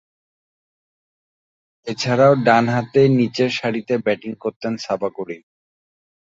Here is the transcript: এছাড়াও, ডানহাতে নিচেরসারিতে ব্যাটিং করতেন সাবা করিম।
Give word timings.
এছাড়াও, 1.87 2.33
ডানহাতে 2.45 3.01
নিচেরসারিতে 3.19 3.93
ব্যাটিং 4.05 4.31
করতেন 4.43 4.73
সাবা 4.77 5.09
করিম। 5.17 5.41